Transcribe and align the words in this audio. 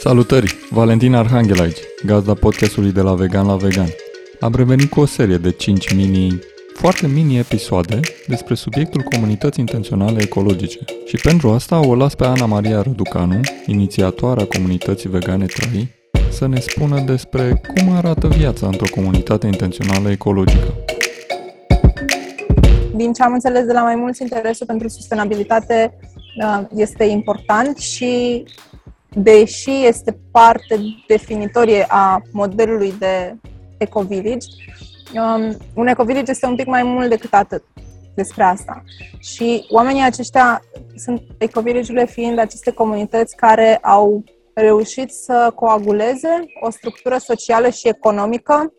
Salutări! 0.00 0.54
Valentin 0.70 1.14
Arhangel 1.14 1.60
aici, 1.60 1.78
gazda 2.04 2.34
podcastului 2.34 2.92
de 2.92 3.00
la 3.00 3.14
Vegan 3.14 3.46
la 3.46 3.56
Vegan. 3.56 3.86
Am 4.40 4.54
revenit 4.54 4.90
cu 4.90 5.00
o 5.00 5.06
serie 5.06 5.36
de 5.36 5.50
5 5.50 5.94
mini, 5.94 6.38
foarte 6.74 7.06
mini 7.06 7.38
episoade 7.38 8.00
despre 8.26 8.54
subiectul 8.54 9.02
comunității 9.02 9.64
intenționale 9.66 10.22
ecologice. 10.22 10.78
Și 11.06 11.16
pentru 11.22 11.50
asta 11.50 11.86
o 11.86 11.94
las 11.94 12.14
pe 12.14 12.24
Ana 12.24 12.46
Maria 12.46 12.82
Răducanu, 12.82 13.40
inițiatoarea 13.66 14.46
comunității 14.46 15.10
vegane 15.10 15.46
Trai, 15.46 15.88
să 16.30 16.46
ne 16.46 16.60
spună 16.60 17.00
despre 17.00 17.60
cum 17.74 17.92
arată 17.92 18.28
viața 18.28 18.66
într-o 18.66 18.86
comunitate 18.94 19.46
intențională 19.46 20.10
ecologică. 20.10 20.74
Din 22.94 23.12
ce 23.12 23.22
am 23.22 23.32
înțeles 23.32 23.64
de 23.64 23.72
la 23.72 23.82
mai 23.82 23.94
mulți, 23.94 24.22
interesul 24.22 24.66
pentru 24.66 24.88
sustenabilitate 24.88 25.98
uh, 26.42 26.66
este 26.76 27.04
important 27.04 27.76
și 27.76 28.44
deși 29.08 29.86
este 29.86 30.18
parte 30.30 30.80
definitorie 31.06 31.86
a 31.88 32.22
modelului 32.32 32.92
de 32.98 33.36
ecovillage, 33.78 34.46
um, 35.14 35.56
un 35.74 35.86
ecovillage 35.86 36.30
este 36.30 36.46
un 36.46 36.56
pic 36.56 36.66
mai 36.66 36.82
mult 36.82 37.08
decât 37.08 37.32
atât 37.32 37.64
despre 38.14 38.42
asta. 38.42 38.82
Și 39.18 39.66
oamenii 39.70 40.02
aceștia 40.02 40.62
sunt 40.96 41.22
ecovillage-urile 41.38 42.06
fiind 42.06 42.38
aceste 42.38 42.70
comunități 42.70 43.36
care 43.36 43.76
au 43.76 44.24
reușit 44.54 45.10
să 45.10 45.52
coaguleze 45.54 46.44
o 46.60 46.70
structură 46.70 47.16
socială 47.18 47.68
și 47.68 47.88
economică 47.88 48.72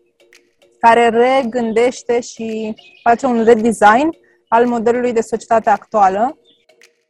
care 0.80 1.10
regândește 1.10 2.20
și 2.22 2.74
face 3.04 3.26
un 3.26 3.44
redesign 3.44 4.10
al 4.48 4.66
modelului 4.66 5.14
de 5.14 5.22
societate 5.22 5.70
actuală 5.70 6.38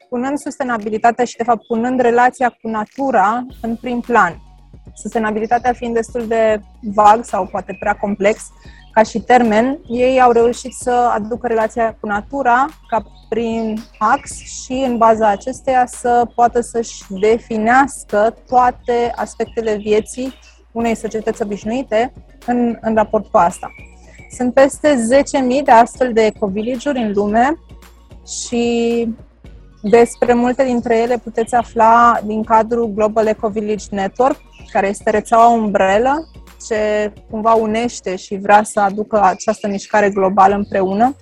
punând 0.10 0.38
sustenabilitatea 0.38 1.26
și, 1.26 1.38
de 1.38 1.44
fapt, 1.44 1.66
punând 1.68 2.00
relația 2.00 2.50
cu 2.62 2.70
natura 2.70 3.46
în 3.62 3.76
prim 3.76 4.00
plan. 4.00 4.42
Sustenabilitatea 4.94 5.74
fiind 5.74 5.94
destul 5.94 6.28
de 6.28 6.62
vag 6.94 7.24
sau 7.24 7.46
poate 7.46 7.78
prea 7.80 7.96
complex 7.96 8.42
ca 8.92 9.04
și 9.04 9.20
termen, 9.20 9.80
ei 9.88 10.22
au 10.22 10.32
reușit 10.32 10.74
să 10.74 10.92
aducă 10.92 11.48
relația 11.48 11.98
cu 12.00 12.08
natura 12.08 12.66
ca 12.88 13.04
prin 13.30 13.78
ax 13.98 14.32
și 14.38 14.84
în 14.88 14.98
baza 14.98 15.28
acesteia 15.28 15.86
să 15.86 16.28
poată 16.36 16.62
să-și 16.62 17.04
definească 17.10 18.36
toate 18.48 19.14
aspectele 19.16 19.76
vieții 19.76 20.34
unei 20.72 20.96
societăți 20.96 21.42
obișnuite 21.42 22.14
în, 22.46 22.78
în 22.82 22.96
raport 22.96 23.28
cu 23.28 23.38
asta. 23.38 23.72
Sunt 24.32 24.54
peste 24.54 25.08
10.000 25.60 25.64
de 25.64 25.72
astfel 25.72 26.14
de 26.14 26.26
ecovillage-uri 26.26 27.00
în 27.00 27.12
lume 27.14 27.60
și 28.28 29.08
despre 29.82 30.34
multe 30.34 30.64
dintre 30.64 30.98
ele 30.98 31.18
puteți 31.18 31.56
afla 31.56 32.20
din 32.26 32.44
cadrul 32.44 32.92
Global 32.94 33.28
Eco 33.28 33.48
Village 33.48 33.86
Network, 33.90 34.38
care 34.72 34.88
este 34.88 35.10
rețeaua 35.10 35.48
umbrelă 35.48 36.28
ce 36.68 37.14
cumva 37.30 37.54
unește 37.54 38.16
și 38.16 38.36
vrea 38.36 38.64
să 38.64 38.80
aducă 38.80 39.22
această 39.24 39.68
mișcare 39.68 40.10
globală 40.10 40.56
împreună. 40.56 41.16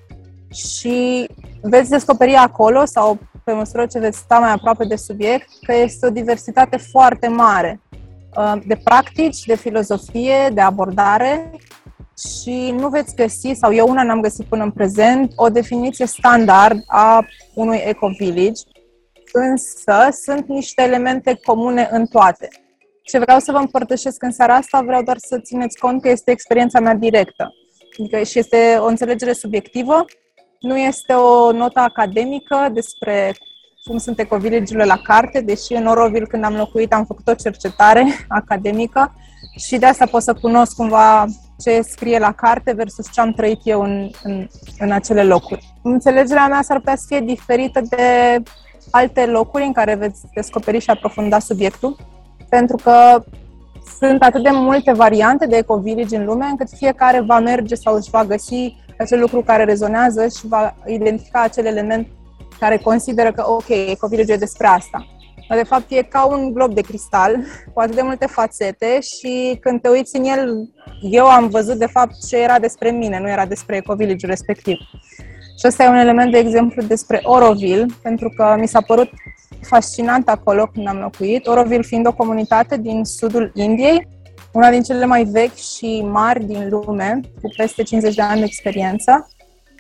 Și 0.54 1.28
veți 1.62 1.90
descoperi 1.90 2.34
acolo 2.34 2.86
sau 2.86 3.18
pe 3.44 3.52
măsură 3.52 3.86
ce 3.86 4.00
veți 4.00 4.18
sta 4.18 4.40
mai 4.40 4.52
aproape 4.52 4.86
de 4.86 4.96
subiect 4.96 5.48
că 5.66 5.76
este 5.76 6.06
o 6.06 6.10
diversitate 6.10 6.78
foarte 6.78 7.28
mare 7.28 7.82
uh, 8.38 8.54
de 8.66 8.80
practici, 8.84 9.46
de 9.46 9.56
filozofie, 9.56 10.50
de 10.54 10.62
abordare 10.62 11.52
și 12.18 12.72
nu 12.72 12.90
veți 12.90 13.16
găsi, 13.16 13.54
sau 13.54 13.74
eu 13.74 13.90
una 13.90 14.04
n-am 14.04 14.22
găsit 14.22 14.46
până 14.46 14.64
în 14.64 14.72
prezent, 14.72 15.34
o 15.36 15.50
definiție 15.50 16.06
standard 16.06 16.84
a 16.86 17.26
unui 17.54 17.78
eco-village, 17.86 18.62
însă 19.32 20.18
sunt 20.24 20.48
niște 20.48 20.82
elemente 20.82 21.40
comune 21.46 21.88
în 21.92 22.06
toate. 22.06 22.50
Ce 23.04 23.20
vreau 23.20 23.40
să 23.40 23.52
vă 23.52 23.58
împărtășesc 23.58 24.24
în 24.24 24.32
seara 24.32 24.56
asta, 24.56 24.82
vreau 24.82 25.04
doar 25.04 25.18
să 25.18 25.40
țineți 25.40 25.78
cont 25.78 26.02
că 26.02 26.10
este 26.10 26.32
experiența 26.32 26.80
mea 26.80 26.94
directă. 26.94 27.54
Adică 28.00 28.24
și 28.24 28.40
este 28.40 28.78
o 28.80 28.86
înțelegere 28.86 29.34
subiectivă, 29.34 30.06
nu 30.60 30.78
este 30.78 31.14
o 31.14 31.52
notă 31.52 31.80
academică 31.80 32.70
despre 32.74 33.36
cum 33.84 33.98
sunt 33.98 34.20
ecovillagiile 34.20 34.84
la 34.84 34.98
carte, 34.98 35.42
deși 35.42 35.74
în 35.74 35.86
Oroville, 35.86 36.26
când 36.26 36.44
am 36.44 36.56
locuit, 36.56 36.94
am 36.94 37.06
făcut 37.06 37.28
o 37.28 37.34
cercetare 37.34 38.06
academică 38.28 39.14
și 39.68 39.78
de 39.78 39.86
asta 39.86 40.06
pot 40.06 40.22
să 40.22 40.34
cunosc 40.34 40.76
cumva 40.76 41.26
ce 41.64 41.82
scrie 41.82 42.20
la 42.20 42.32
carte 42.32 42.74
versus 42.74 43.12
ce 43.12 43.22
am 43.22 43.32
trăit 43.32 43.60
eu 43.64 43.82
în, 43.82 44.10
în, 44.24 44.48
în 44.80 44.92
acele 44.92 45.24
locuri. 45.24 45.74
Înțelegerea 45.82 46.48
mea 46.48 46.62
s-ar 46.62 46.78
putea 46.78 46.96
să 46.96 47.06
fie 47.08 47.20
diferită 47.20 47.82
de 47.90 48.38
alte 48.92 49.26
locuri 49.26 49.64
în 49.64 49.74
care 49.74 49.96
veți 49.96 50.22
descoperi 50.34 50.80
și 50.80 50.90
aprofunda 50.90 51.40
subiectul, 51.40 51.98
pentru 52.50 52.76
că 52.84 53.24
sunt 54.00 54.24
atât 54.24 54.44
de 54.44 54.50
multe 54.52 54.92
variante 54.92 55.46
de 55.46 55.58
ecovillage 55.58 56.18
în 56.18 56.26
lume, 56.26 56.46
încât 56.46 56.70
fiecare 56.70 57.22
va 57.22 57.40
merge 57.40 57.76
sau 57.76 57.96
își 57.96 58.10
va 58.10 58.26
găsi 58.26 58.76
acel 59.00 59.20
lucru 59.20 59.42
care 59.42 59.64
rezonează 59.64 60.28
și 60.28 60.48
va 60.48 60.76
identifica 60.86 61.42
acel 61.42 61.66
element 61.66 62.08
care 62.60 62.78
consideră 62.78 63.32
că, 63.32 63.44
ok, 63.48 63.70
ecovillage 63.70 64.34
e 64.34 64.38
despre 64.38 64.68
asta. 64.68 65.06
Dar, 65.48 65.58
de 65.58 65.64
fapt, 65.64 65.92
e 65.92 66.02
ca 66.02 66.26
un 66.26 66.54
glob 66.54 66.74
de 66.74 66.82
cristal 66.82 67.36
cu 67.74 67.80
atât 67.80 67.96
de 67.96 68.02
multe 68.02 68.26
fațete 68.26 69.00
și 69.02 69.58
când 69.62 69.82
te 69.82 69.90
uiți 69.90 70.16
în 70.16 70.24
el, 70.24 70.70
eu 71.02 71.26
am 71.26 71.48
văzut, 71.48 71.76
de 71.76 71.86
fapt, 71.86 72.28
ce 72.28 72.38
era 72.38 72.60
despre 72.60 72.92
mine, 72.92 73.20
nu 73.20 73.30
era 73.30 73.46
despre 73.46 73.76
ecovillage 73.76 74.26
respectiv. 74.26 74.78
Și 75.60 75.68
ăsta 75.68 75.84
e 75.84 75.88
un 75.88 75.96
element, 75.96 76.32
de 76.32 76.38
exemplu, 76.38 76.82
despre 76.84 77.20
Oroville, 77.24 77.86
pentru 78.02 78.30
că 78.30 78.56
mi 78.60 78.68
s-a 78.68 78.82
părut 78.82 79.10
fascinant 79.62 80.30
acolo 80.30 80.66
când 80.74 80.88
am 80.88 80.98
locuit. 80.98 81.48
Oroville 81.48 81.82
fiind 81.82 82.08
o 82.08 82.14
comunitate 82.14 82.78
din 82.78 83.04
sudul 83.04 83.52
Indiei, 83.56 84.08
una 84.52 84.70
din 84.70 84.82
cele 84.82 85.06
mai 85.06 85.24
vechi 85.24 85.56
și 85.56 86.06
mari 86.12 86.46
din 86.46 86.70
lume, 86.70 87.20
cu 87.42 87.50
peste 87.58 87.84
50 87.84 88.16
de 88.16 88.22
ani 88.22 88.40
de 88.40 88.46
experiență. 88.46 89.28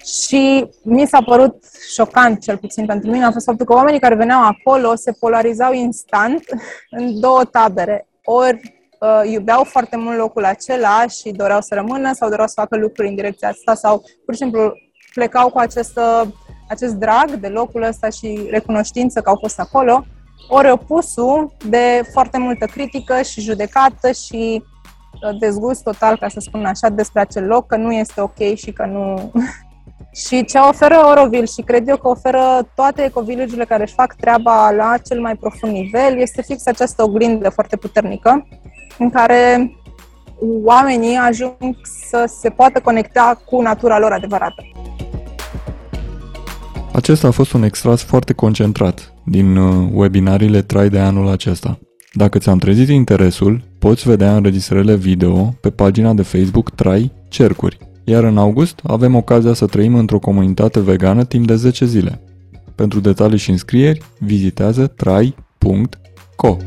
Și 0.07 0.69
mi 0.83 1.07
s-a 1.07 1.21
părut 1.21 1.63
șocant, 1.93 2.41
cel 2.41 2.57
puțin 2.57 2.85
pentru 2.85 3.11
mine, 3.11 3.25
a 3.25 3.31
fost 3.31 3.45
faptul 3.45 3.65
că 3.65 3.73
oamenii 3.73 3.99
care 3.99 4.15
veneau 4.15 4.41
acolo 4.43 4.95
se 4.95 5.11
polarizau 5.11 5.73
instant 5.73 6.43
în 6.89 7.19
două 7.19 7.43
tabere. 7.43 8.07
Ori 8.23 8.59
uh, 8.99 9.31
iubeau 9.31 9.63
foarte 9.63 9.97
mult 9.97 10.17
locul 10.17 10.45
acela 10.45 11.07
și 11.07 11.31
doreau 11.31 11.61
să 11.61 11.75
rămână 11.75 12.13
sau 12.13 12.29
doreau 12.29 12.47
să 12.47 12.53
facă 12.57 12.77
lucruri 12.77 13.07
în 13.07 13.15
direcția 13.15 13.49
asta 13.49 13.73
sau 13.73 14.03
pur 14.25 14.33
și 14.33 14.39
simplu 14.39 14.71
plecau 15.13 15.49
cu 15.49 15.57
acest, 15.57 15.99
acest 16.69 16.93
drag 16.93 17.29
de 17.29 17.47
locul 17.47 17.81
ăsta 17.81 18.09
și 18.09 18.47
recunoștință 18.49 19.21
că 19.21 19.29
au 19.29 19.37
fost 19.39 19.59
acolo, 19.59 20.05
ori 20.49 20.71
opusul 20.71 21.55
de 21.69 22.01
foarte 22.11 22.37
multă 22.37 22.65
critică 22.65 23.21
și 23.21 23.41
judecată 23.41 24.11
și 24.11 24.63
uh, 24.63 25.37
dezgust 25.39 25.83
total, 25.83 26.17
ca 26.17 26.27
să 26.27 26.39
spun 26.39 26.65
așa, 26.65 26.89
despre 26.89 27.21
acel 27.21 27.45
loc, 27.45 27.67
că 27.67 27.75
nu 27.75 27.91
este 27.91 28.21
ok 28.21 28.55
și 28.55 28.71
că 28.71 28.85
nu, 28.85 29.31
Și 30.13 30.45
ce 30.45 30.57
oferă 30.57 30.95
Oroville 31.11 31.45
și 31.45 31.61
cred 31.61 31.87
eu 31.87 31.97
că 31.97 32.07
oferă 32.07 32.69
toate 32.75 33.03
ecovillage 33.03 33.55
care 33.55 33.83
își 33.83 33.93
fac 33.93 34.15
treaba 34.15 34.71
la 34.71 34.97
cel 35.05 35.21
mai 35.21 35.35
profund 35.35 35.73
nivel 35.73 36.17
este 36.17 36.41
fix 36.41 36.65
această 36.65 37.03
oglindă 37.03 37.49
foarte 37.49 37.75
puternică 37.75 38.47
în 38.97 39.09
care 39.09 39.71
oamenii 40.63 41.15
ajung 41.15 41.55
să 42.09 42.33
se 42.39 42.49
poată 42.49 42.79
conecta 42.79 43.41
cu 43.45 43.61
natura 43.61 43.99
lor 43.99 44.11
adevărată. 44.11 44.63
Acesta 46.93 47.27
a 47.27 47.31
fost 47.31 47.53
un 47.53 47.63
extras 47.63 48.03
foarte 48.03 48.33
concentrat 48.33 49.13
din 49.25 49.55
uh, 49.55 49.89
webinariile 49.93 50.61
Trai 50.61 50.89
de 50.89 50.99
anul 50.99 51.27
acesta. 51.27 51.79
Dacă 52.13 52.37
ți-am 52.37 52.57
trezit 52.57 52.89
interesul, 52.89 53.61
poți 53.79 54.07
vedea 54.07 54.35
înregistrările 54.35 54.95
video 54.95 55.53
pe 55.61 55.69
pagina 55.69 56.13
de 56.13 56.21
Facebook 56.21 56.69
Trai 56.69 57.11
Cercuri 57.29 57.86
iar 58.09 58.23
în 58.23 58.37
august 58.37 58.79
avem 58.83 59.15
ocazia 59.15 59.53
să 59.53 59.65
trăim 59.65 59.95
într-o 59.95 60.19
comunitate 60.19 60.79
vegană 60.79 61.23
timp 61.23 61.47
de 61.47 61.55
10 61.55 61.85
zile. 61.85 62.21
Pentru 62.75 62.99
detalii 62.99 63.37
și 63.37 63.49
înscrieri, 63.49 64.01
vizitează 64.19 64.87
trai.co. 64.87 66.57